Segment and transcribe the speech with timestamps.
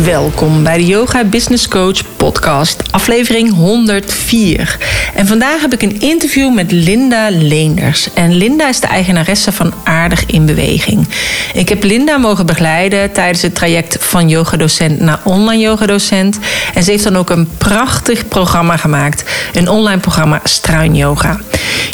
[0.00, 4.78] Welkom bij de Yoga Business Coach podcast, aflevering 104.
[5.14, 8.12] En vandaag heb ik een interview met Linda Leenders.
[8.14, 11.08] En Linda is de eigenaresse van Aardig in Beweging.
[11.54, 16.38] Ik heb Linda mogen begeleiden tijdens het traject van yogadocent naar online yogadocent.
[16.74, 19.24] En ze heeft dan ook een prachtig programma gemaakt.
[19.52, 21.40] Een online programma Struin Yoga.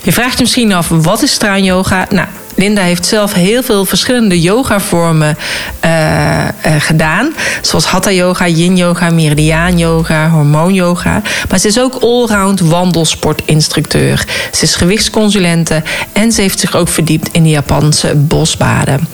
[0.05, 2.07] Je vraagt je misschien af, wat is Struin Yoga?
[2.11, 2.27] Nou,
[2.59, 5.37] Linda heeft zelf heel veel verschillende yogavormen
[5.85, 6.47] uh,
[6.79, 7.35] gedaan.
[7.63, 11.23] Zoals Hatha yoga, yin yoga, meridiaan yoga, hormoon yoga.
[11.51, 14.25] Maar ze is ook allround wandelsportinstructeur.
[14.53, 19.09] Ze is gewichtsconsulente en ze heeft zich ook verdiept in de Japanse bosbaden.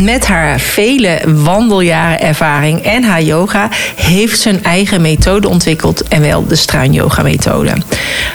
[0.00, 6.20] Met haar vele wandeljaren ervaring en haar yoga heeft ze een eigen methode ontwikkeld en
[6.20, 7.72] wel de struin yoga methode.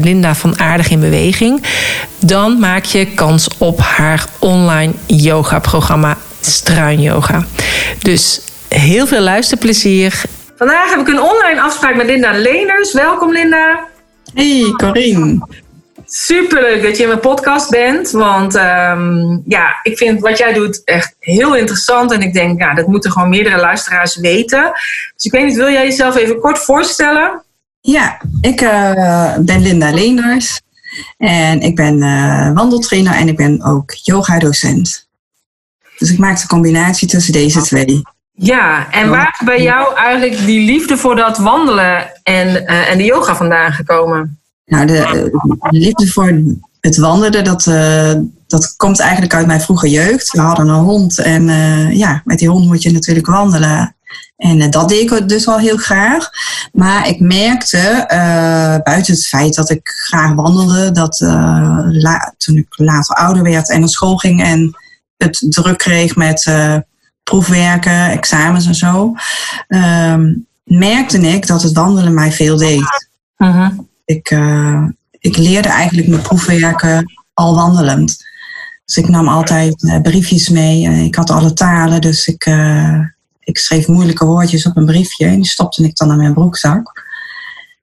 [0.00, 1.62] Linda van Aardig in Beweging,
[2.18, 7.46] dan maak je kans op haar online yoga programma struin yoga.
[8.02, 10.22] Dus heel veel luisterplezier.
[10.56, 12.92] Vandaag heb ik een online afspraak met Linda Leners.
[12.92, 13.86] Welkom Linda.
[14.34, 15.46] Hey Corine.
[16.04, 18.10] Superleuk dat je in mijn podcast bent.
[18.10, 22.12] Want um, ja, ik vind wat jij doet echt heel interessant.
[22.12, 24.72] En ik denk, ja, dat moeten gewoon meerdere luisteraars weten.
[25.14, 27.42] Dus ik weet niet, wil jij jezelf even kort voorstellen?
[27.80, 30.60] Ja, ik uh, ben Linda Leenders.
[31.18, 35.07] En ik ben uh, wandeltrainer en ik ben ook yoga-docent.
[35.98, 38.02] Dus ik maak de combinatie tussen deze twee.
[38.32, 42.98] Ja, en waar is bij jou eigenlijk die liefde voor dat wandelen en, uh, en
[42.98, 44.40] de yoga vandaan gekomen?
[44.64, 45.30] Nou, de,
[45.70, 46.42] de liefde voor
[46.80, 48.12] het wandelen, dat, uh,
[48.46, 50.32] dat komt eigenlijk uit mijn vroege jeugd.
[50.32, 53.96] We hadden een hond en uh, ja, met die hond moet je natuurlijk wandelen.
[54.36, 56.30] En dat deed ik dus al heel graag.
[56.72, 58.04] Maar ik merkte,
[58.84, 61.20] buiten het feit dat ik graag wandelde, dat
[61.90, 64.76] la, toen ik later ouder werd en naar school ging en
[65.18, 66.76] het druk kreeg met uh,
[67.22, 69.14] proefwerken, examens en zo,
[69.68, 73.08] um, merkte ik dat het wandelen mij veel deed.
[73.38, 73.78] Uh-huh.
[74.04, 78.26] Ik, uh, ik leerde eigenlijk mijn proefwerken al wandelend.
[78.84, 81.04] Dus ik nam altijd uh, briefjes mee.
[81.04, 82.50] ik had alle talen, dus ik,
[83.40, 87.06] ik schreef moeilijke woordjes op een briefje en die stopte ik dan in mijn broekzak.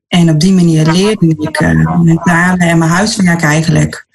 [0.08, 4.08] En op die manier leerde ik mijn talen en mijn huiswerk eigenlijk.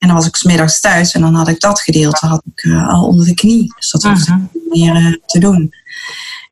[0.00, 2.88] En dan was ik smiddags thuis en dan had ik dat gedeelte had ik, uh,
[2.88, 3.72] al onder de knie.
[3.76, 4.38] Dus dat was uh-huh.
[4.70, 5.74] meer uh, te doen.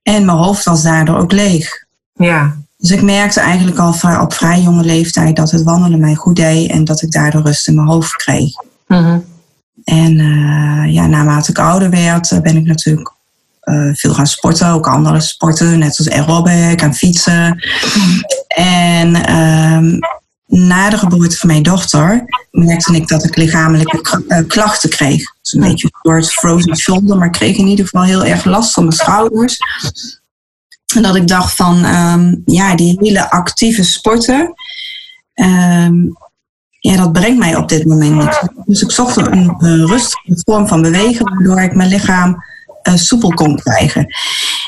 [0.02, 1.84] En mijn hoofd was daardoor ook leeg.
[2.14, 2.56] Ja.
[2.76, 6.70] Dus ik merkte eigenlijk al op vrij jonge leeftijd dat het wandelen mij goed deed
[6.70, 8.52] en dat ik daardoor rust in mijn hoofd kreeg.
[8.88, 9.18] Uh-huh.
[9.84, 13.12] En uh, ja, naarmate ik ouder werd, ben ik natuurlijk
[13.92, 17.62] veel gaan sporten, ook andere sporten, net als aerobic en fietsen.
[18.48, 19.98] En um,
[20.48, 25.34] na de geboorte van mijn dochter merkte ik dat ik lichamelijke klachten kreeg.
[25.42, 28.44] Dus een beetje een soort frozen shoulder, maar ik kreeg in ieder geval heel erg
[28.44, 29.58] last van mijn schouders.
[30.96, 34.54] En dat ik dacht van, um, ja, die hele actieve sporten,
[35.34, 36.12] um,
[36.80, 38.40] ja, dat brengt mij op dit moment niet.
[38.64, 42.44] Dus ik zocht een, rustige vorm van bewegen, waardoor ik mijn lichaam
[42.82, 44.06] uh, soepel kon krijgen.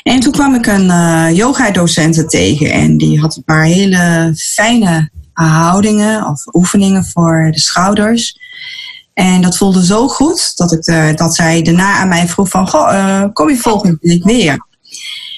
[0.02, 5.10] En toen kwam ik een uh, yoga-docenten tegen en die had een paar hele fijne
[5.46, 8.38] houdingen of oefeningen voor de schouders.
[9.14, 12.68] En dat voelde zo goed dat, ik de, dat zij daarna aan mij vroeg van,
[12.68, 14.66] goh, uh, kom je volgende week weer?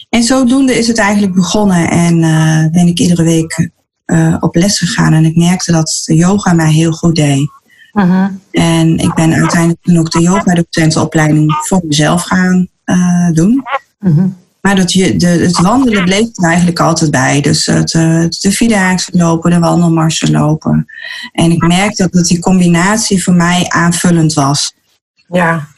[0.09, 3.71] En zodoende is het eigenlijk begonnen en uh, ben ik iedere week
[4.07, 5.13] uh, op les gegaan.
[5.13, 7.51] En ik merkte dat de yoga mij heel goed deed.
[7.93, 8.29] Uh-huh.
[8.51, 12.69] En ik ben uiteindelijk toen ook de yoga-docentenopleiding voor mezelf gaan
[13.33, 13.63] doen.
[14.01, 14.25] Uh-huh.
[14.63, 17.41] Maar dat je, de, het wandelen bleef er eigenlijk altijd bij.
[17.41, 20.87] Dus het, het de vierdaagse lopen, de wandelmarsen lopen.
[21.33, 24.75] En ik merkte dat die combinatie voor mij aanvullend was.
[25.29, 25.69] Ja.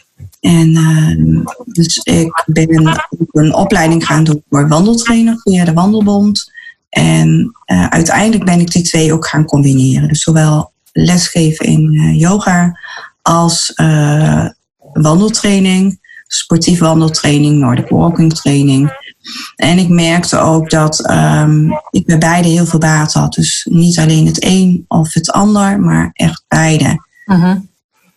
[0.41, 3.01] En uh, dus ik ben
[3.31, 6.53] een opleiding gaan doen voor wandeltrainer via de Wandelbond.
[6.89, 10.09] En uh, uiteindelijk ben ik die twee ook gaan combineren.
[10.09, 12.79] Dus zowel lesgeven in uh, yoga
[13.23, 13.73] als
[14.93, 15.99] wandeltraining
[16.35, 19.03] sportief wandeltraining, Nordic walking training.
[19.57, 23.33] En ik merkte ook dat um, ik bij beide heel veel baat had.
[23.33, 27.03] Dus niet alleen het een of het ander, maar echt beide.
[27.27, 27.55] Uh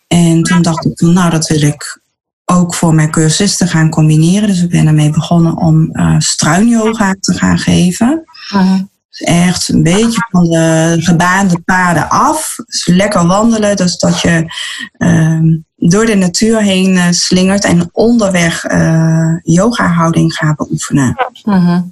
[0.06, 2.00] En toen dacht ik nou, dat wil ik
[2.44, 4.48] ook voor mijn cursisten gaan combineren.
[4.48, 8.24] Dus ik ben ermee begonnen om uh, struinyoga te gaan geven.
[8.54, 8.80] Uh
[9.20, 12.56] echt een beetje van de gebaande paden af.
[12.66, 14.52] Dus lekker wandelen, dus dat je
[14.98, 21.16] uh, door de natuur heen uh, slingert en onderweg uh, yoga-houding gaat beoefenen.
[21.44, 21.82] Uh-huh.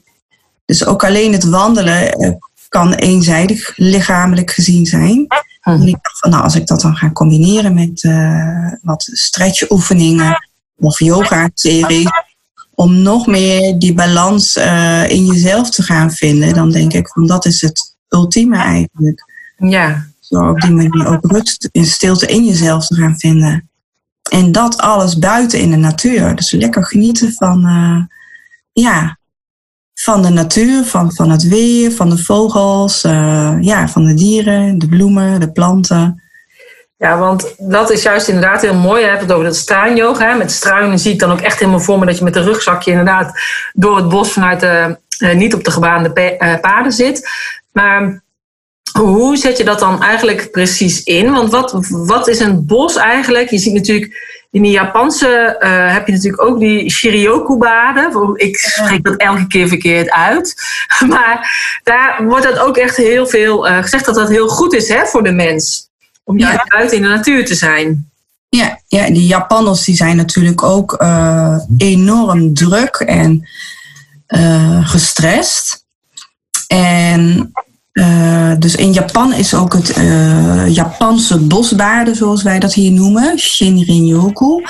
[0.65, 2.31] Dus ook alleen het wandelen uh,
[2.69, 5.27] kan eenzijdig lichamelijk gezien zijn.
[5.61, 8.09] En ik dacht van, nou, als ik dat dan ga combineren met
[8.83, 10.47] wat stretchoefeningen
[10.77, 12.09] of yoga-series,
[12.77, 17.27] om nog meer die balans uh, in jezelf te gaan vinden, dan denk ik van
[17.27, 19.25] dat is het ultieme eigenlijk.
[19.57, 20.07] Ja.
[20.21, 23.71] Zo op die manier ook rust in stilte in jezelf te gaan vinden.
[24.31, 26.35] En dat alles buiten in de natuur.
[26.35, 28.03] Dus lekker genieten van, uh,
[28.73, 29.19] ja,
[29.95, 34.79] van de natuur, van, van het weer, van de vogels, uh, ja, van de dieren,
[34.79, 36.23] de bloemen, de planten.
[36.99, 39.03] Ja, want dat is juist inderdaad heel mooi.
[39.03, 40.35] Je hebt het over dat struinyoga.
[40.35, 42.91] Met struinen zie ik dan ook echt helemaal voor me dat je met een rugzakje
[42.91, 43.41] inderdaad
[43.73, 47.29] door het bos vanuit de, uh, niet op de gebaande uh, paden zit.
[47.73, 48.23] Maar
[48.99, 51.33] hoe zet je dat dan eigenlijk precies in?
[51.33, 53.51] Want wat, wat is een bos eigenlijk?
[53.51, 58.33] Je ziet natuurlijk in de Japanse uh, heb je natuurlijk ook die Shiryoku-baden.
[58.37, 60.55] Ik spreek dat elke keer verkeerd uit.
[61.09, 61.51] Maar
[61.83, 65.23] daar wordt dat ook echt heel veel gezegd dat dat heel goed is hè, voor
[65.23, 65.86] de mens
[66.27, 66.77] om juist ja.
[66.77, 68.11] buiten in de natuur te zijn.
[68.49, 73.49] Ja, ja die Japanners die zijn natuurlijk ook uh, enorm druk en
[74.29, 75.85] uh, gestrest.
[76.67, 77.53] En
[77.93, 79.95] uh, dus in Japan is ook het
[80.75, 84.63] Japanse bosbaden, zoals wij dat hier noemen, Shinrin-yoku,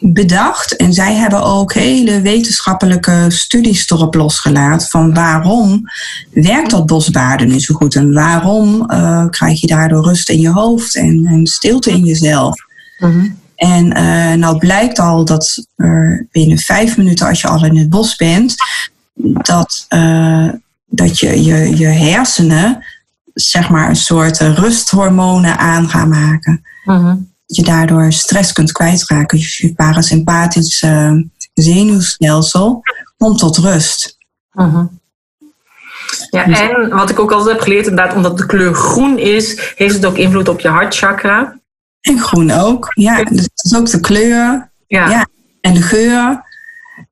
[0.00, 0.76] bedacht.
[0.76, 5.82] En zij hebben ook hele wetenschappelijke studies erop losgelaten van waarom
[6.30, 10.50] werkt dat bosbaden nu zo goed en waarom uh, krijg je daardoor rust in je
[10.50, 12.54] hoofd en, en stilte in jezelf.
[12.98, 13.28] Mhm.
[13.56, 17.90] En uh, nou blijkt al dat er binnen vijf minuten als je al in het
[17.90, 18.54] bos bent,
[19.42, 20.48] dat, uh,
[20.86, 22.84] dat je, je je hersenen
[23.34, 26.62] zeg maar een soort rusthormonen aan gaan maken.
[26.84, 27.14] Mhm
[27.56, 29.38] je daardoor stress kunt kwijtraken.
[29.38, 31.12] Je parasympathisch uh,
[31.54, 32.82] zenuwstelsel
[33.16, 34.18] komt tot rust.
[34.54, 34.86] Uh-huh.
[36.30, 39.72] Ja, dus- en wat ik ook altijd heb geleerd, inderdaad, omdat de kleur groen is,
[39.76, 41.58] heeft het ook invloed op je hartchakra.
[42.00, 43.24] En groen ook, ja.
[43.24, 44.70] Dus het is ook de kleur.
[44.86, 45.08] Ja.
[45.10, 45.26] ja.
[45.60, 46.48] En de geur.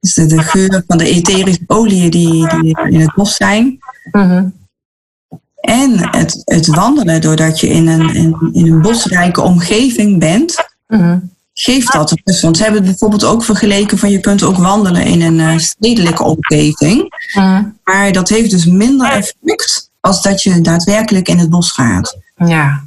[0.00, 3.78] Dus de, de geur van de etherische oliën die, die in het bos zijn.
[4.12, 4.44] Uh-huh.
[5.68, 10.56] En het, het wandelen, doordat je in een, in, in een bosrijke omgeving bent,
[10.86, 11.18] mhm.
[11.52, 12.40] geeft dat rust.
[12.40, 15.58] Want ze hebben het bijvoorbeeld ook vergeleken van je kunt ook wandelen in een uh,
[15.58, 17.14] stedelijke omgeving.
[17.32, 17.64] Mhm.
[17.84, 22.18] Maar dat heeft dus minder effect als dat je daadwerkelijk in het bos gaat.
[22.36, 22.84] Ja.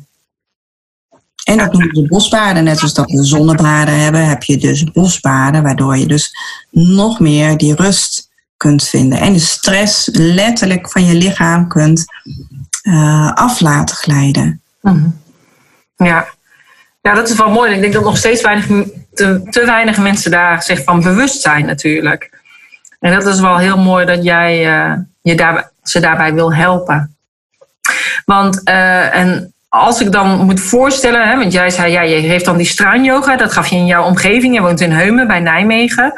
[1.44, 2.64] En dat noemen ze bosbaden.
[2.64, 6.32] Net als dat we zonnebaden hebben, heb je dus bosbaden, waardoor je dus
[6.70, 9.20] nog meer die rust kunt vinden.
[9.20, 12.06] En de stress letterlijk van je lichaam kunt
[12.84, 14.62] uh, af laten glijden.
[14.82, 15.10] Mhm.
[15.96, 16.26] Ja.
[17.02, 17.74] ja, dat is wel mooi.
[17.74, 18.66] Ik denk dat nog steeds weinig,
[19.14, 22.40] te, te weinig mensen daar zich van bewust zijn natuurlijk.
[23.00, 27.16] En dat is wel heel mooi dat jij uh, je daar, ze daarbij wil helpen.
[28.26, 32.46] Want, uh, en als ik dan moet voorstellen, hè, want jij zei, ja, je heeft
[32.46, 34.56] dan die straanyoga, dat gaf je in jouw omgeving.
[34.56, 36.14] Je woont in Heumen bij Nijmegen.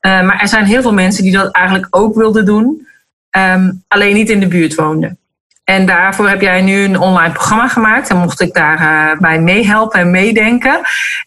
[0.00, 2.86] Maar er zijn heel veel mensen die dat eigenlijk ook wilden doen,
[3.30, 5.18] um, alleen niet in de buurt woonden.
[5.68, 8.08] En daarvoor heb jij nu een online programma gemaakt.
[8.10, 10.80] En mocht ik daarbij uh, bij meehelpen en meedenken.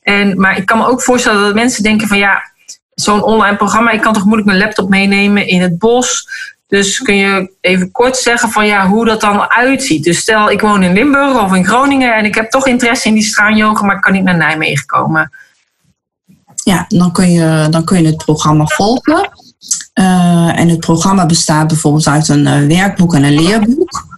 [0.04, 2.52] En, maar ik kan me ook voorstellen dat mensen denken van ja,
[2.94, 6.28] zo'n online programma, ik kan toch moeilijk mijn laptop meenemen in het bos.
[6.68, 10.04] Dus kun je even kort zeggen van ja, hoe dat dan uitziet.
[10.04, 13.14] Dus stel ik woon in Limburg of in Groningen en ik heb toch interesse in
[13.14, 15.32] die straanyoga, maar ik kan niet naar Nijmegen komen.
[16.64, 19.30] Ja, dan kun je, dan kun je het programma volgen.
[20.00, 24.11] Uh, en het programma bestaat bijvoorbeeld uit een uh, werkboek en een leerboek.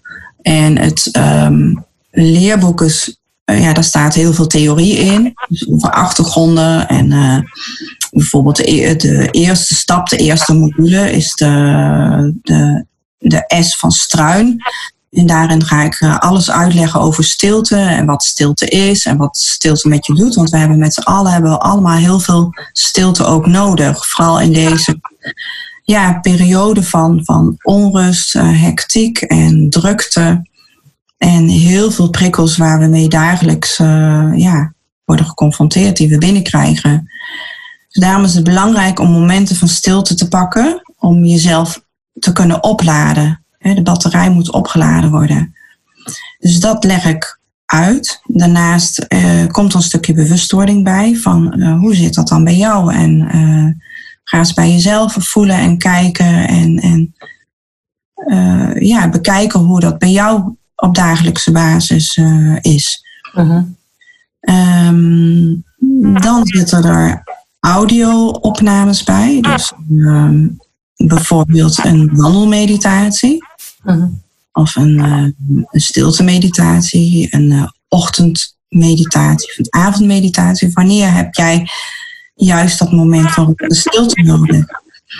[0.44, 5.34] En het um, leerboek is, uh, ja, daar staat heel veel theorie in.
[5.48, 7.38] Dus over achtergronden en uh,
[8.12, 12.86] bijvoorbeeld de, e-, de, eerste stap, de eerste module is de, de,
[13.18, 14.62] de S van struin.
[15.12, 19.38] En daarin ga ik uh, alles uitleggen over stilte en wat stilte is en wat
[19.38, 20.36] stilte met je doet.
[20.36, 24.08] Want we hebben met z'n allen hebben we allemaal heel veel stilte ook nodig.
[24.08, 25.00] Vooral in deze
[25.84, 30.52] ja, periode van, van onrust, uh, hectiek en drukte.
[31.18, 34.74] En heel veel prikkels waar we mee dagelijks uh, ja,
[35.06, 37.12] worden geconfronteerd, die we binnenkrijgen.
[37.90, 41.84] Dus daarom is het belangrijk om momenten van stilte te pakken om jezelf
[42.20, 43.44] te kunnen opladen.
[43.60, 45.56] De batterij moet opgeladen worden.
[46.40, 48.22] Dus dat leg ik uit.
[48.24, 52.94] Daarnaast uh, komt er een stukje bewustwording bij van hoe zit dat dan bij jou?
[52.94, 53.28] En
[54.24, 57.16] ga eens bij jezelf voelen en kijken en, en
[58.80, 62.20] ja, bekijken hoe dat bij jou op dagelijkse basis
[62.62, 63.06] is.
[63.32, 63.64] -huh.
[64.42, 65.64] um,
[66.22, 67.24] dan zitten er
[67.60, 69.42] audio-opnames bij.
[69.42, 70.58] Dus um,
[70.96, 73.46] bijvoorbeeld een wandelmeditatie.
[73.84, 74.04] -huh
[74.54, 75.28] of een, uh,
[75.72, 80.72] een stilte-meditatie, een ochtendmeditatie of een avondmeditatie.
[80.74, 81.70] Wanneer heb jij
[82.34, 84.66] juist dat moment van de stilte nodig?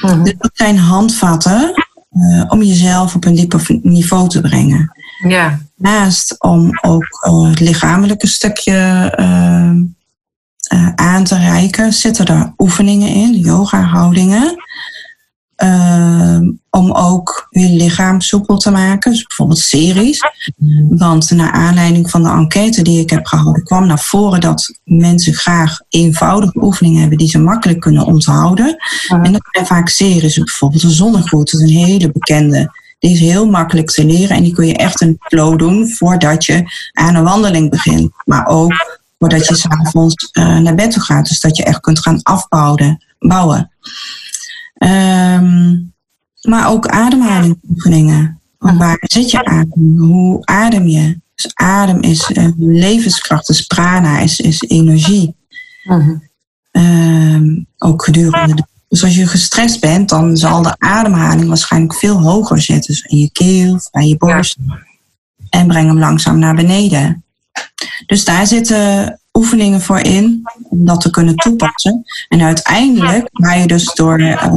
[0.02, 1.74] Mm Dus dat zijn handvatten
[2.12, 4.92] uh, om jezelf op een dieper niveau te brengen.
[5.28, 5.60] Ja.
[5.76, 7.06] Naast om ook
[7.50, 9.12] het lichamelijke stukje
[10.96, 14.56] aan te reiken, zitten er oefeningen in, yoga-houdingen.
[16.84, 19.12] Ehm, om ook je lichaam soepel te maken.
[19.12, 20.20] Dus bijvoorbeeld series.
[20.90, 25.34] Want naar aanleiding van de enquête die ik heb gehouden, kwam naar voren dat mensen
[25.34, 28.76] graag eenvoudige oefeningen hebben die ze makkelijk kunnen onthouden.
[29.08, 30.38] En dat zijn vaak series.
[30.38, 32.82] Bijvoorbeeld de zonnegroet, dat is een hele bekende.
[33.00, 36.46] Die is heel makkelijk te leren en die kun je echt een flow doen voordat
[36.46, 36.64] je
[36.94, 38.12] aan een wandeling begint.
[38.26, 38.74] Maar ook
[39.20, 41.28] voordat je s'avonds uh, naar bed toe gaat.
[41.28, 43.04] Dus dat je echt kunt gaan afbouwen.
[43.20, 43.72] Bouwen.
[44.78, 45.93] Um,
[46.46, 48.42] maar ook ademhalingsoefeningen.
[48.58, 49.98] Waar zit je adem?
[49.98, 51.20] Hoe adem je?
[51.36, 55.36] Dus adem is uh, levenskracht, dus prana is, is energie.
[55.84, 56.20] Uh-huh.
[56.72, 62.22] Um, ook gedurende de dus als je gestrest bent, dan zal de ademhaling waarschijnlijk veel
[62.22, 62.94] hoger zitten.
[62.94, 64.58] Dus in je keel, bij je borst.
[65.50, 67.24] En breng hem langzaam naar beneden.
[68.06, 72.04] Dus daar zitten oefeningen voor in om dat te kunnen toepassen.
[72.30, 74.54] En uiteindelijk ga je dus door, uh,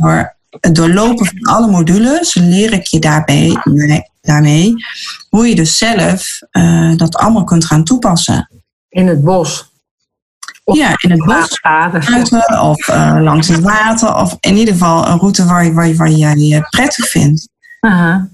[0.00, 3.56] door het doorlopen van alle modules, leer ik je daarbij,
[4.20, 4.74] daarmee
[5.28, 8.50] hoe je dus zelf uh, dat allemaal kunt gaan toepassen.
[8.88, 9.70] In het bos.
[10.64, 11.60] Of ja, in het bos.
[11.60, 14.14] Buiten, of uh, langs het water.
[14.14, 17.48] Of in ieder geval een route waar, waar, waar jij je prettig vindt.
[17.80, 18.28] Aha.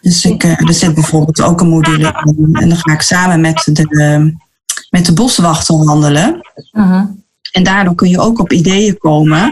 [0.00, 2.48] Dus ik, er zit bijvoorbeeld ook een module in.
[2.52, 4.34] En dan ga ik samen met de,
[4.90, 6.40] met de boswachter wandelen.
[6.72, 7.04] Uh-huh.
[7.52, 9.50] En daardoor kun je ook op ideeën komen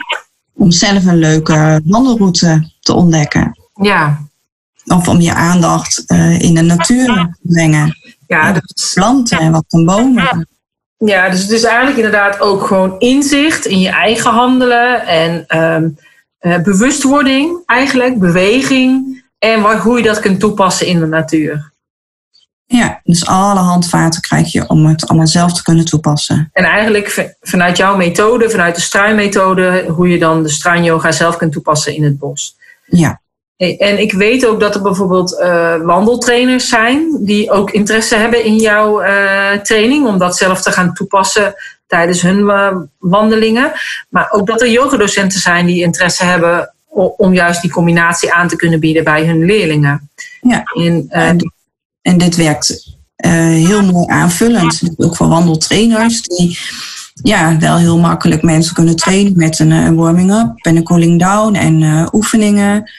[0.54, 3.58] om zelf een leuke wandelroute te ontdekken.
[3.82, 4.18] Ja.
[4.86, 7.96] Of om je aandacht uh, in de natuur te brengen.
[8.26, 8.92] Ja, dus...
[8.94, 10.48] Planten en wat van bomen.
[10.96, 15.98] Ja, dus het is eigenlijk inderdaad ook gewoon inzicht in je eigen handelen en um,
[16.40, 21.72] uh, bewustwording, eigenlijk, beweging en waar, hoe je dat kunt toepassen in de natuur.
[22.66, 26.50] Ja, dus alle handvaten krijg je om het allemaal zelf te kunnen toepassen.
[26.52, 31.52] En eigenlijk vanuit jouw methode, vanuit de struinmethode, hoe je dan de struinyoga zelf kunt
[31.52, 32.56] toepassen in het bos.
[32.86, 33.22] Ja.
[33.56, 38.56] En ik weet ook dat er bijvoorbeeld uh, wandeltrainers zijn die ook interesse hebben in
[38.56, 41.54] jouw uh, training, om dat zelf te gaan toepassen
[41.86, 43.72] tijdens hun uh, wandelingen.
[44.08, 46.74] Maar ook dat er yogadocenten zijn die interesse hebben
[47.16, 50.10] om juist die combinatie aan te kunnen bieden bij hun leerlingen.
[50.40, 50.62] Ja.
[50.74, 51.53] En, en
[52.18, 53.32] dit werkt uh,
[53.68, 54.82] heel mooi aanvullend.
[54.96, 56.58] Ook voor wandeltrainers die
[57.22, 61.54] ja, wel heel makkelijk mensen kunnen trainen met een, een warming-up en een cooling down
[61.54, 62.90] en uh, oefeningen.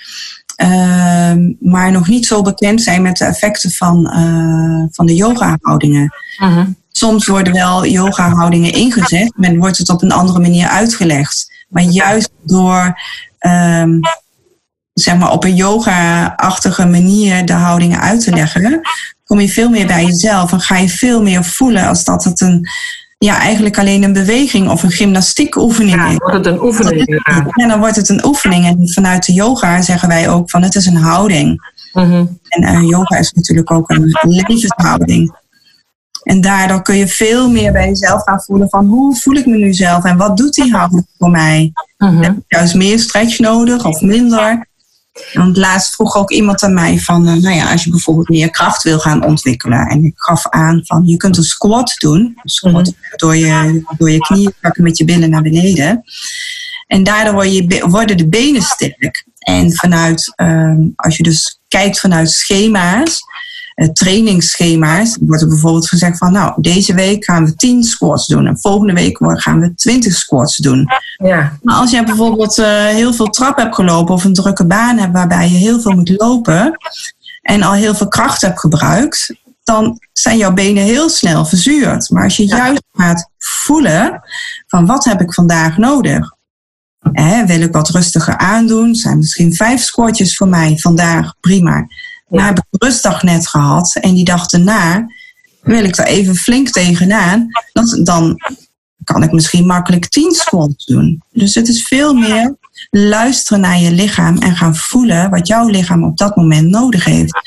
[0.64, 4.10] Uh, maar nog niet zo bekend zijn met de effecten van,
[4.92, 6.14] van de yoga-houdingen.
[6.92, 11.52] Soms worden wel yoga-houdingen ingezet, maar wordt het op een andere manier uitgelegd.
[11.70, 13.00] Maar juist door
[13.40, 14.00] um,
[14.96, 18.82] zeg maar op een yoga-achtige manier de houdingen uit te leggen,
[19.24, 22.42] kom je veel meer bij jezelf en ga je veel meer voelen als dat het
[22.42, 22.68] een,
[23.18, 26.18] ja, eigenlijk alleen een beweging of een gymnastiekoefening ja, is.
[26.18, 27.22] wordt het een oefening.
[27.52, 28.66] En dan wordt het een oefening.
[28.66, 31.74] En vanuit de yoga zeggen wij ook van het is een houding.
[31.94, 32.25] Mhm.
[32.48, 35.36] En uh, yoga is natuurlijk ook een levenshouding.
[36.24, 39.58] En daardoor kun je veel meer bij jezelf gaan voelen van hoe voel ik me
[39.58, 41.72] nu zelf en wat doet die houding voor mij?
[41.98, 44.68] Mm Heb ik juist meer stretch nodig of minder?
[45.34, 48.50] Want laatst vroeg ook iemand aan mij van, uh, nou ja, als je bijvoorbeeld meer
[48.50, 49.88] kracht wil gaan ontwikkelen.
[49.88, 52.22] En ik gaf aan van, je kunt een squat doen.
[52.22, 53.15] Een squat mhm.
[53.15, 56.03] door, je, door je knieën pakken met je billen naar beneden.
[56.88, 59.25] En daardoor word je, worden de benen sterk.
[59.39, 63.22] En vanuit, um, als je dus kijkt vanuit schema's,
[63.94, 68.60] trainingsschema's, wordt er bijvoorbeeld gezegd van, nou, deze week gaan we 10 squats doen en
[68.60, 70.88] volgende week gaan we 20 squats doen.
[71.17, 71.58] Ja.
[71.62, 75.13] Maar als jij bijvoorbeeld uh, heel veel trap hebt gelopen of een drukke baan hebt
[75.13, 76.77] waarbij je heel veel moet lopen
[77.41, 82.10] en al heel veel kracht hebt gebruikt, dan zijn jouw benen heel snel verzuurd.
[82.10, 84.22] Maar als je juist gaat voelen
[84.67, 86.34] van wat heb ik vandaag nodig?
[87.46, 88.96] wil ik wat rustiger aandoen?
[88.96, 91.88] Zijn misschien vijf squatjes voor mij vandaag, prima.
[92.36, 95.06] Maar heb ik een rustdag net gehad en die dag erna
[95.62, 98.38] wil ik er even flink tegenaan, dan, dan
[99.04, 101.24] kan ik misschien makkelijk tien squats doen.
[101.32, 102.56] Dus het is veel meer
[102.89, 107.39] luisteren naar je lichaam en gaan voelen wat jouw lichaam op dat moment nodig heeft.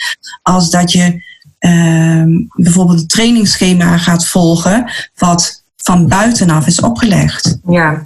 [0.42, 1.26] Als dat je
[1.60, 7.58] uh, bijvoorbeeld een trainingsschema gaat volgen wat van buitenaf is opgelegd.
[7.66, 8.02] Ja,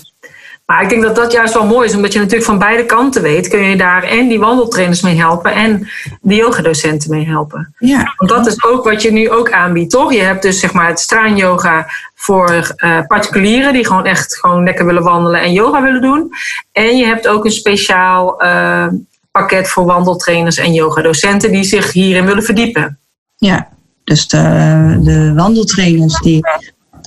[0.73, 3.23] maar ik denk dat dat juist wel mooi is, omdat je natuurlijk van beide kanten
[3.23, 5.88] weet, kun je daar en die wandeltrainers mee helpen en
[6.21, 7.75] de yogadocenten mee helpen.
[7.79, 8.14] Ja.
[8.17, 10.12] Want dat is ook wat je nu ook aanbiedt, toch?
[10.12, 14.87] Je hebt dus zeg maar het straanyoga voor uh, particulieren die gewoon echt gewoon lekker
[14.87, 16.33] willen wandelen en yoga willen doen.
[16.73, 18.87] En je hebt ook een speciaal uh,
[19.31, 22.99] pakket voor wandeltrainers en yogadocenten die zich hierin willen verdiepen.
[23.37, 23.69] Ja,
[24.05, 26.41] dus de, de wandeltrainers die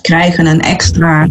[0.01, 1.27] krijgen een extra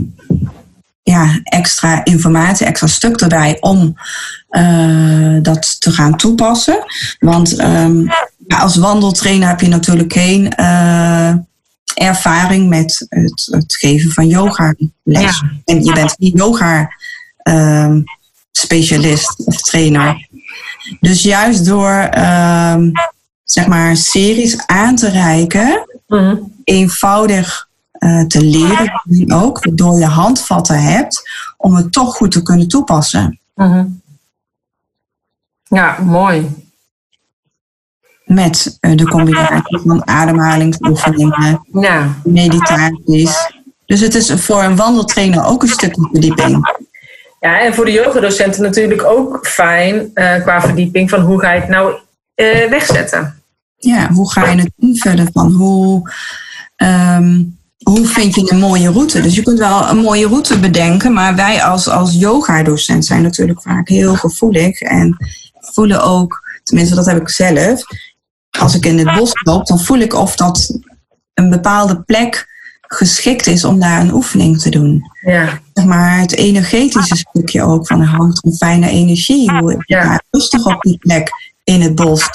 [1.04, 3.96] ja, extra informatie, extra stuk erbij om
[4.50, 6.84] uh, dat te gaan toepassen.
[7.18, 8.10] Want um,
[8.46, 11.34] ja, als wandeltrainer heb je natuurlijk geen uh,
[11.94, 15.22] ervaring met het, het, geven van yoga les.
[15.22, 15.50] Ja.
[15.64, 16.92] En je bent niet yoga
[17.48, 17.96] uh,
[18.50, 20.28] specialist of trainer.
[21.00, 22.92] Dus juist door um,
[23.44, 27.68] zeg maar series aan te reiken, mm eenvoudig
[28.26, 31.22] te leren ook, waardoor je handvatten hebt
[31.56, 33.38] om het toch goed te kunnen toepassen.
[33.54, 34.02] Mm
[35.64, 36.62] Ja, mooi.
[38.24, 42.14] Met uh, de combinatie van ademhalingsoefeningen, ja.
[42.24, 43.52] meditaties.
[43.86, 46.82] Dus het is voor een wandeltrainer ook een stukje verdieping.
[47.40, 51.60] Ja, en voor de yogadocenten natuurlijk ook fijn uh, qua verdieping van hoe ga je
[51.60, 51.98] het nou
[52.68, 53.42] wegzetten.
[53.76, 56.12] Ja, hoe ga je het invullen van hoe...
[56.76, 57.53] Um,
[58.04, 59.20] hoe vind je een mooie route?
[59.20, 63.62] Dus je kunt wel een mooie route bedenken, maar wij als, als yoga-docent zijn natuurlijk
[63.62, 65.16] vaak heel gevoelig en
[65.54, 67.82] voelen ook, tenminste dat heb ik zelf,
[68.58, 70.80] als ik in het bos loop, dan voel ik of dat
[71.34, 72.46] een bepaalde plek
[72.80, 75.02] geschikt is om daar een oefening te doen.
[75.20, 75.60] Ja.
[75.72, 79.52] Zeg maar het energetische stukje ook van er hangt een fijne energie.
[79.52, 80.22] Hoe ja.
[80.30, 81.30] rustig op die plek
[81.64, 82.28] in het bos.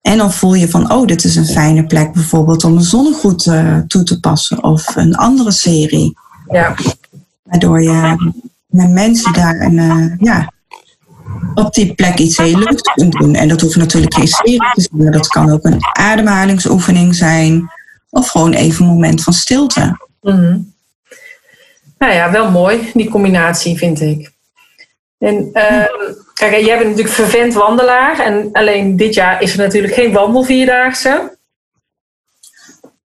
[0.00, 3.46] En dan voel je van, oh, dit is een fijne plek bijvoorbeeld om een zonnegoed
[3.46, 6.18] uh, toe te passen of een andere serie.
[6.48, 6.74] Ja.
[7.42, 8.16] Waardoor je
[8.66, 10.52] met mensen daar een, uh, ja,
[11.54, 13.34] op die plek iets heel leuks kunt doen.
[13.34, 17.70] En dat hoeft natuurlijk geen serie te zijn, maar dat kan ook een ademhalingsoefening zijn
[18.10, 20.06] of gewoon even een moment van stilte.
[20.20, 20.72] Mm
[21.98, 24.32] Nou ja, wel mooi, die combinatie vind ik.
[25.18, 25.84] En uh,
[26.48, 28.20] kijk, jij bent natuurlijk vervent wandelaar.
[28.20, 31.38] En alleen dit jaar is er natuurlijk geen wandelvierdaagse.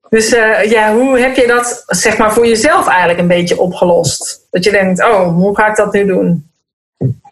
[0.09, 4.47] Dus uh, ja, hoe heb je dat zeg maar voor jezelf eigenlijk een beetje opgelost?
[4.51, 6.49] Dat je denkt, oh, hoe ga ik dat nu doen?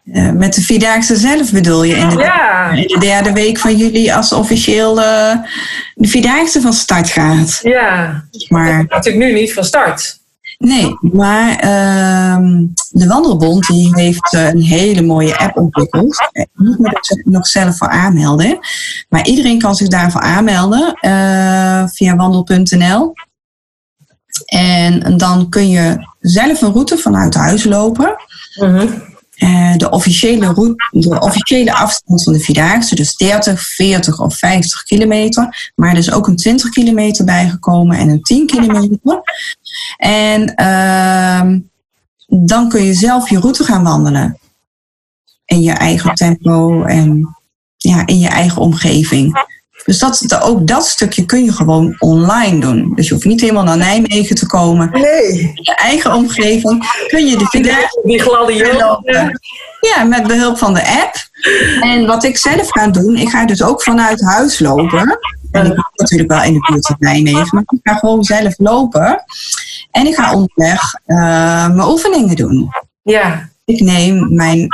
[0.04, 1.94] Uh, met de Vierdaagse zelf bedoel je?
[1.94, 2.70] In de, ja.
[2.70, 5.34] in de derde week van juli als officieel uh,
[5.94, 7.60] de Vierdaagse van start gaat.
[7.62, 10.18] Ja, maar natuurlijk nu niet van start.
[10.58, 16.16] Nee, maar uh, de Wandelbond die heeft uh, een hele mooie app ontwikkeld.
[16.32, 18.58] Je moet me nog zelf voor aanmelden.
[19.08, 23.12] Maar iedereen kan zich daarvoor aanmelden uh, via wandel.nl.
[24.46, 28.16] En dan kun je zelf een route vanuit huis lopen.
[28.60, 29.12] Mm
[29.44, 34.82] uh, de, officiële route, de officiële afstand van de Vierdaagse, dus 30, 40 of 50
[34.82, 35.72] kilometer.
[35.74, 39.22] Maar er is ook een 20 kilometer bijgekomen en een 10 kilometer.
[39.96, 41.58] En uh,
[42.26, 44.38] dan kun je zelf je route gaan wandelen.
[45.44, 47.36] In je eigen tempo en
[47.76, 49.46] ja, in je eigen omgeving.
[49.84, 52.92] Dus dat, ook dat stukje kun je gewoon online doen.
[52.94, 54.90] Dus je hoeft niet helemaal naar Nijmegen te komen.
[54.90, 55.38] Nee.
[55.38, 59.40] In je eigen omgeving kun je de Vierdaagse Die gladiolen.
[59.80, 61.14] Ja, met behulp van de app.
[61.80, 65.18] En wat ik zelf ga doen, ik ga dus ook vanuit huis lopen.
[65.50, 68.54] En ik ben natuurlijk wel in de buurt van Nijmegen, maar ik ga gewoon zelf
[68.56, 69.24] lopen.
[69.90, 71.16] En ik ga onderweg uh,
[71.68, 72.68] mijn oefeningen doen.
[73.02, 73.48] Ja.
[73.64, 74.68] Ik neem mijn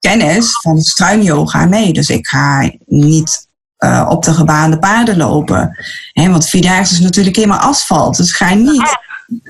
[0.00, 1.92] kennis van het struinyoga mee.
[1.92, 3.48] Dus ik ga niet
[3.84, 5.76] uh, op de gebaande paden lopen.
[6.12, 8.16] He, want Vierdaagse is natuurlijk helemaal asfalt.
[8.16, 8.98] Dus ga niet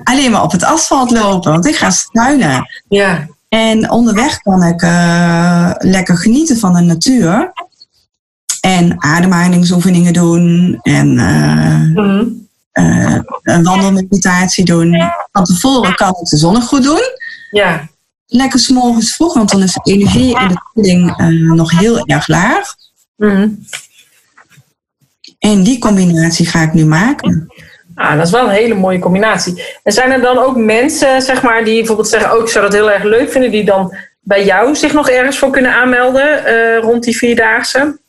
[0.03, 2.67] alleen maar op het asfalt lopen, want ik ga struinen.
[2.89, 3.27] Ja.
[3.49, 7.53] En onderweg kan ik uh, lekker genieten van de natuur.
[8.61, 10.79] En ademhalingsoefeningen doen.
[10.81, 12.47] En uh, mm.
[13.43, 14.95] een wandelmeditatie doen.
[15.31, 17.01] Van tevoren kan ik de zonnegoed doen.
[17.51, 17.89] Ja.
[18.27, 21.17] Lekker s'morgens vroeg, want dan is de energie in de voeding
[21.55, 22.75] nog heel erg laag.
[23.17, 23.65] Mm.
[25.41, 27.53] En die combinatie ga ik nu maken.
[27.95, 29.63] Ah, dat is wel een hele mooie combinatie.
[29.83, 32.73] En zijn er dan ook mensen, zeg maar, die bijvoorbeeld zeggen: Oh, ik zou dat
[32.73, 36.79] heel erg leuk vinden, die dan bij jou zich nog ergens voor kunnen aanmelden uh,
[36.79, 37.99] rond die vierdaagse?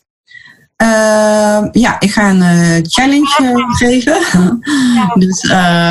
[0.82, 4.18] Uh, ja, ik ga een uh, challenge geven.
[5.26, 5.48] dus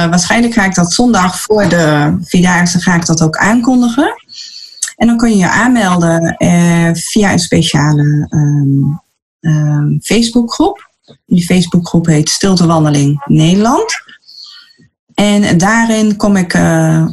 [0.10, 4.14] waarschijnlijk ga ik dat zondag voor de Vierdaagse ga ik dat ook aankondigen.
[4.96, 6.36] En dan kun je je aanmelden
[6.94, 9.02] via een speciale um,
[10.02, 10.91] Facebookgroep.
[11.26, 13.94] Die Facebookgroep heet Stilte Wandeling Nederland.
[15.14, 16.54] En daarin kom ik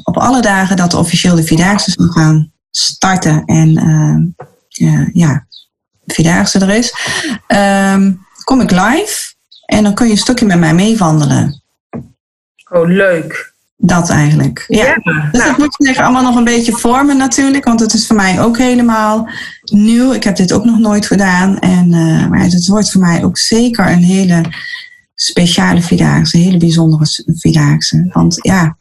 [0.02, 3.44] op alle dagen dat officieel de Vierdaagse zal gaan starten.
[3.44, 4.36] En
[5.12, 5.46] ja,
[6.06, 6.94] Vierdaagse er is,
[7.94, 9.34] um, kom ik live
[9.66, 11.62] en dan kun je een stukje met mij meewandelen.
[12.70, 13.54] Oh, leuk.
[13.80, 14.64] Dat eigenlijk.
[14.68, 14.94] Ja.
[15.32, 18.16] dus dat moet je zich allemaal nog een beetje vormen natuurlijk, want het is voor
[18.16, 19.28] mij ook helemaal
[19.64, 20.12] nieuw.
[20.12, 21.58] Ik heb dit ook nog nooit gedaan.
[21.58, 24.44] En, uh, maar het wordt voor mij ook zeker een hele
[25.14, 28.10] speciale Vierdaagse, een hele bijzondere Vierdaagse.
[28.12, 28.76] Want ja,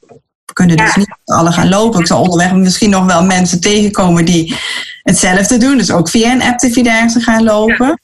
[0.46, 2.00] we kunnen dus niet alle gaan lopen.
[2.00, 4.56] Ik zal onderweg misschien nog wel mensen tegenkomen die
[5.04, 5.78] hetzelfde doen.
[5.78, 8.02] Dus ook via een app de Vierdaagse gaan lopen.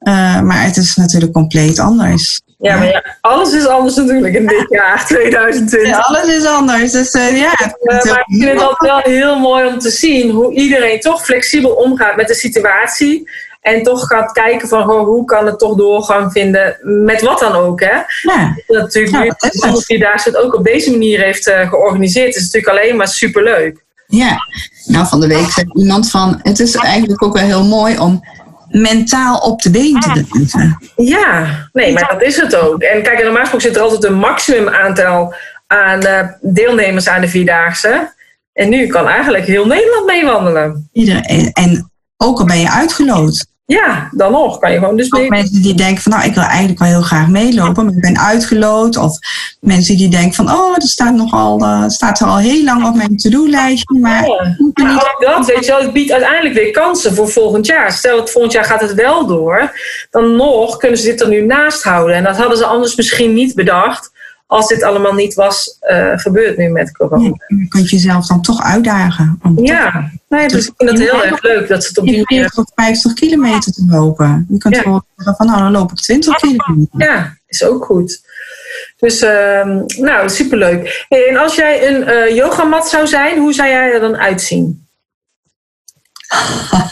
[0.00, 2.40] Uh, maar het is natuurlijk compleet anders.
[2.60, 5.88] Ja, maar ja, alles is anders natuurlijk in dit jaar, 2020.
[5.88, 6.92] Ja, alles is anders.
[6.92, 7.52] Dus uh, ja.
[7.82, 11.70] Uh, maar ik vind het wel heel mooi om te zien hoe iedereen toch flexibel
[11.70, 13.30] omgaat met de situatie.
[13.60, 17.52] En toch gaat kijken van oh, hoe kan het toch doorgang vinden met wat dan
[17.52, 17.80] ook.
[17.80, 17.96] Hè?
[18.22, 18.56] Ja.
[18.66, 19.22] Dat natuurlijk ja,
[19.66, 22.36] nu de Vierdaagse het ook op deze manier heeft uh, georganiseerd.
[22.36, 23.84] is natuurlijk alleen maar superleuk.
[24.06, 24.36] Ja,
[24.84, 28.24] nou van de week zei iemand van, het is eigenlijk ook wel heel mooi om
[28.70, 30.78] mentaal op de been te blijven.
[30.96, 32.82] Ja, nee, maar dat is het ook.
[32.82, 35.34] En kijk, normaal gesproken zit er altijd een maximum aantal
[35.66, 38.12] aan uh, deelnemers aan de Vierdaagse.
[38.52, 40.88] En nu kan eigenlijk heel Nederland meewandelen.
[40.92, 43.46] Iedereen, en ook al ben je uitgeloot.
[43.70, 45.28] Ja, dan nog kan je gewoon dus mee.
[45.28, 48.18] mensen die denken van nou, ik wil eigenlijk wel heel graag meelopen, maar ik ben
[48.18, 48.96] uitgeloot.
[48.96, 49.18] Of
[49.60, 52.94] mensen die denken van oh, er staat nogal, uh, staat er al heel lang op
[52.94, 53.98] mijn to-do-lijstje.
[53.98, 54.54] Maar ja.
[54.56, 55.06] niet...
[55.18, 57.92] dat, weet je wel, het biedt uiteindelijk weer kansen voor volgend jaar.
[57.92, 59.72] Stel dat volgend jaar gaat het wel door,
[60.10, 62.16] dan nog kunnen ze dit er nu naast houden.
[62.16, 64.10] En dat hadden ze anders misschien niet bedacht
[64.50, 67.34] als dit allemaal niet was uh, gebeurd nu met corona.
[67.46, 69.40] je kunt jezelf dan toch uitdagen.
[69.56, 72.48] ja, nee, dus ik vind het heel erg leuk dat ze het op die manier...
[72.48, 74.46] tot 50 kilometer te lopen.
[74.48, 76.88] Je kunt gewoon zeggen van nou, dan loop ik 20 kilometer.
[76.90, 78.20] Ja, is ook goed.
[78.96, 81.06] Dus uh, nou, superleuk.
[81.08, 84.86] En als jij een uh, yogamat zou zijn, hoe zou jij er dan uitzien?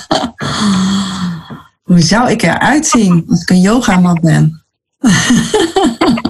[1.88, 4.64] hoe zou ik eruit zien als ik een yogamat ben?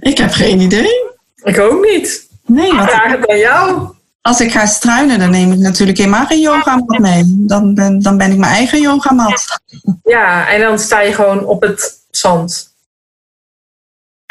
[0.00, 1.12] ik heb geen idee.
[1.42, 2.28] Ik ook niet.
[2.46, 3.92] Nee, wat vraag het aan jou.
[4.20, 7.22] Als ik ga struinen, dan neem ik natuurlijk helemaal geen yogamat mee.
[7.26, 9.60] Dan ben, dan ben ik mijn eigen yogamat.
[10.04, 12.72] Ja, en dan sta je gewoon op het zand.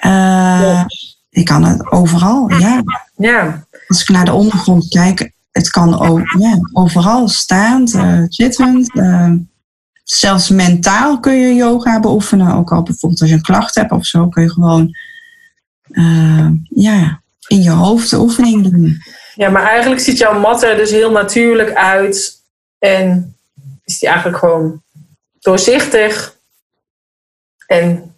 [0.05, 0.85] Uh,
[1.29, 2.83] ik kan het overal, ja.
[3.15, 3.65] ja.
[3.87, 8.95] Als ik naar de ondergrond kijk, het kan ook ja, overal staand, uh, zittend.
[8.95, 9.31] Uh,
[10.03, 12.53] zelfs mentaal kun je yoga beoefenen.
[12.53, 14.95] Ook al bijvoorbeeld als je een klacht hebt of zo, kun je gewoon
[15.93, 19.01] uh, ja, in je hoofd de oefening doen.
[19.35, 22.41] Ja, maar eigenlijk ziet jouw mat er dus heel natuurlijk uit.
[22.79, 23.35] En
[23.83, 24.81] is die eigenlijk gewoon
[25.39, 26.37] doorzichtig.
[27.67, 28.15] En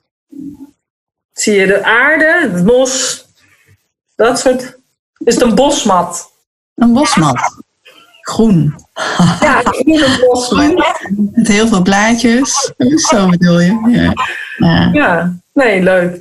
[1.34, 3.26] zie je de aarde, het bos,
[4.16, 4.78] dat soort.
[5.18, 6.32] Is het een bosmat?
[6.76, 7.64] Een bosmat.
[8.22, 8.76] Groen.
[9.40, 11.02] Ja, een bosmat.
[11.32, 12.72] Met heel veel blaadjes.
[12.96, 13.90] Zo bedoel je.
[13.92, 14.14] Ja.
[14.58, 14.90] ja.
[14.94, 15.34] ja.
[15.56, 16.12] Nee, leuk.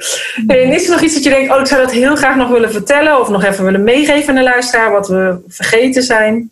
[0.46, 2.48] En is er nog iets dat je denkt, oh, ik zou dat heel graag nog
[2.48, 6.50] willen vertellen of nog even willen meegeven aan de luisteraar, wat we vergeten zijn?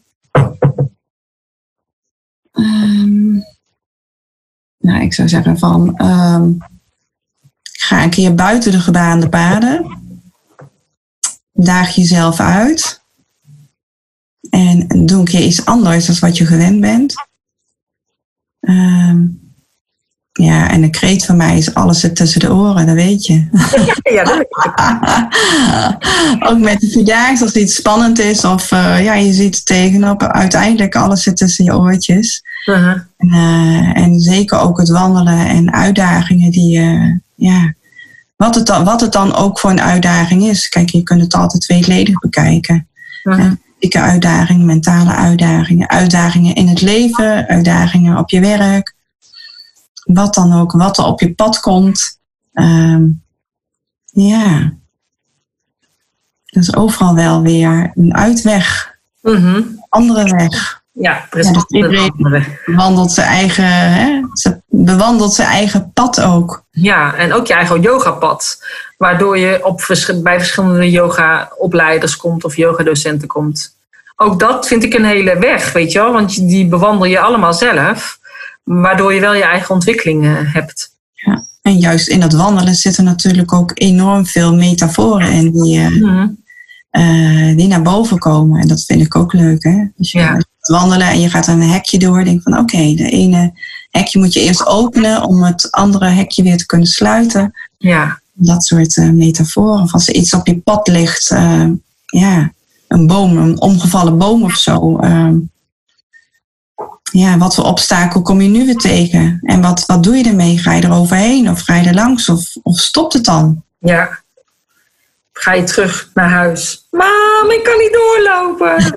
[2.53, 3.45] Um,
[4.79, 6.59] nou, ik zou zeggen van, um,
[7.63, 9.99] ga een keer buiten de gebaande paden.
[11.53, 13.01] Daag jezelf uit.
[14.51, 17.15] En doe een keer iets anders dan wat je gewend bent.
[18.61, 19.42] Um,
[20.33, 23.49] ja, en een kreet van mij is alles zit tussen de oren, dat weet je.
[24.13, 24.49] Ja, dat weet
[26.51, 30.23] Ook met de Vierdaagse, als iets spannend is of uh, ja, je ziet er tegenop,
[30.23, 32.43] uiteindelijk alles zit tussen je oortjes.
[32.67, 32.99] Uh -huh.
[33.17, 37.75] en, uh, en, zeker ook het wandelen en uitdagingen die uh, ja,
[38.37, 40.69] wat het, dan, wat het dan ook voor een uitdaging is.
[40.69, 42.89] Kijk, je kunt het altijd tweeledig bekijken.
[43.25, 43.51] Uh -huh.
[43.75, 48.95] Fysieke uitdagingen, mentale uitdagingen, uitdagingen in het leven, uitdagingen op je werk
[50.05, 52.21] wat dan ook, wat er op je pad komt.
[52.53, 53.23] Um,
[54.05, 54.73] ja.
[56.47, 58.95] Is overal wel weer een uitweg.
[59.21, 59.85] Mm -hmm.
[59.89, 60.83] Andere weg.
[60.93, 61.53] Ja, precies.
[61.53, 66.65] Ja, dus iedereen wandelt zijn eigen, hè, ze bewandelt zijn eigen pad ook.
[66.71, 68.63] Ja, en ook je eigen yogapad.
[68.97, 69.87] Waardoor je op,
[70.23, 73.77] bij verschillende yoga-opleiders komt of yogadocenten komt.
[74.17, 76.13] Ook dat vind ik een hele weg, weet je wel.
[76.13, 78.19] Want die bewandel je allemaal zelf.
[78.63, 80.91] Waardoor je wel je eigen ontwikkelingen hebt.
[81.13, 86.41] Ja, en juist in dat wandelen zitten natuurlijk ook enorm veel metaforen in die, mm
[87.57, 88.61] die naar boven komen.
[88.61, 89.63] En dat vind ik ook leuk.
[89.63, 89.85] Hè?
[89.99, 90.41] Als je ja.
[90.61, 93.53] wandelen en je gaat een hekje door, denk van oké, de ene
[93.91, 97.53] hekje moet je eerst openen om het andere hekje weer te kunnen sluiten.
[97.79, 98.21] Ja.
[98.33, 99.83] Dat soort uh, metaforen.
[99.83, 101.69] Of als er iets op je pad ligt, uh,
[102.07, 102.53] ja,
[102.89, 104.99] een boom, een omgevallen boom of zo.
[105.01, 105.31] Uh,
[107.13, 109.39] ja, wat voor obstakel kom je nu weer tegen?
[109.43, 110.59] En wat, wat doe je ermee?
[110.59, 113.63] Ga je er overheen of ga je er langs of, of stopt het dan?
[113.79, 114.21] Ja.
[115.33, 116.87] Ga je terug naar huis?
[116.91, 118.77] Mam, ik kan niet doorlopen.